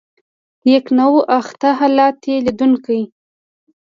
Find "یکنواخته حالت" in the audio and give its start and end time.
0.73-2.17